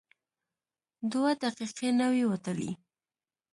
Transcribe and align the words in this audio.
دوه 1.11 1.31
دقیقې 1.43 1.89
نه 1.99 2.05
وې 2.11 2.23
وتلې. 2.31 2.71